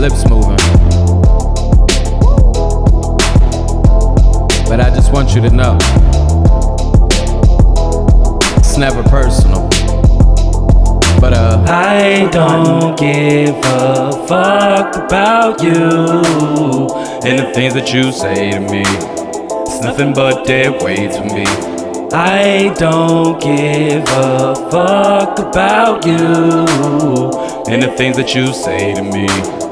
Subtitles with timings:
[0.00, 0.56] lips moving.
[4.66, 5.76] But I just want you to know
[8.56, 9.68] it's never personal.
[11.20, 15.74] But uh, I don't give a fuck about you
[17.28, 18.82] and the things that you say to me.
[19.66, 21.44] It's nothing but dead weight to me.
[22.12, 26.14] I don't give a fuck about you
[27.70, 29.69] and the things that you say to me.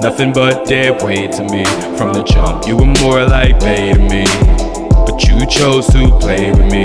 [0.00, 1.64] Nothing but dead weight to me.
[1.96, 4.24] From the jump, you were more like bae to me,
[5.06, 6.84] but you chose to play with me.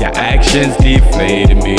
[0.00, 1.76] Your actions deflated me.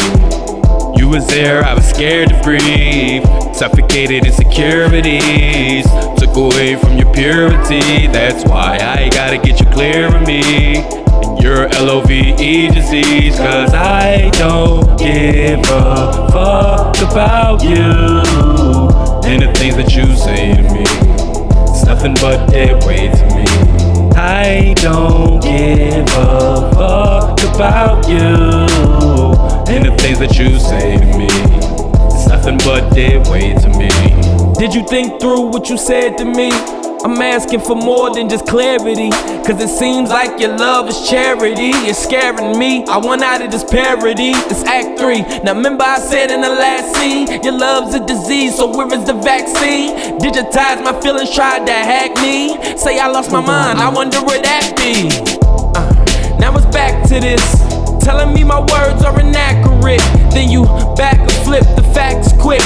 [0.97, 3.23] You was there, I was scared to breathe.
[3.53, 5.85] Suffocated insecurities.
[6.17, 8.07] Took away from your purity.
[8.07, 10.77] That's why I gotta get you clear of me.
[10.77, 12.37] And your LOVE
[12.73, 13.37] disease.
[13.37, 18.26] Cause I don't give a fuck about you.
[19.27, 20.83] And the things that you say to me.
[21.69, 23.43] It's nothing but dead weight to me.
[24.15, 28.23] I don't give a fuck about you
[29.67, 31.27] and the things that you say to me.
[32.07, 33.86] It's nothing but dead weight to me.
[34.57, 36.49] Did you think through what you said to me?
[37.05, 39.11] I'm asking for more than just clarity.
[39.45, 41.69] Cause it seems like your love is charity.
[41.85, 42.83] It's scaring me.
[42.85, 44.31] I want out of this parody.
[44.49, 45.21] It's Act 3.
[45.43, 49.05] Now remember I said in the last scene, your love's a disease, so where is
[49.05, 50.17] the vaccine?
[50.17, 52.57] Digitize my feelings, tried to hack me.
[52.77, 55.07] Say I lost my mind, I wonder where that be.
[55.77, 57.45] Uh, now it's back to this.
[58.03, 60.01] Telling me my words are inaccurate.
[60.33, 60.63] Then you
[60.95, 62.63] back and flip the facts quick.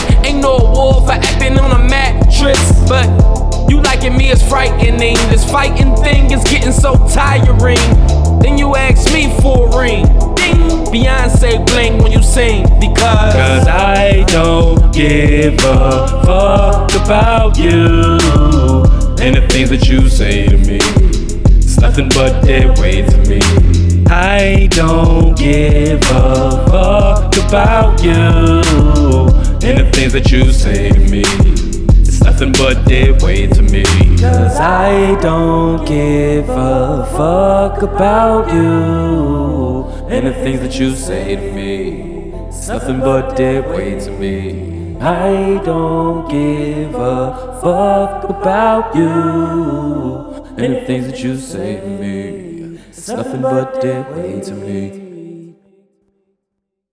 [4.12, 5.16] You me is frightening.
[5.30, 7.78] This fighting thing is getting so tiring.
[8.42, 10.06] Then you ask me for a ring.
[10.36, 10.58] Ding!
[10.92, 12.64] Beyonce bling when you sing.
[12.80, 13.34] Because.
[13.34, 18.18] Cause I don't give a fuck about you.
[19.22, 20.80] And the things that you say to me.
[21.58, 23.40] It's nothing but dead weight to me.
[24.08, 28.12] I don't give a fuck about you
[29.64, 31.61] and the things that you say to me.
[32.24, 33.84] Nothing but dead weight to me.
[34.20, 41.52] Cause I don't give a fuck about you and the things that you say to
[41.52, 42.34] me.
[42.48, 44.98] It's nothing but dead weight to me.
[45.00, 52.80] I don't give a fuck about you and the things that you say to me.
[52.90, 55.11] It's nothing but dead weight to me.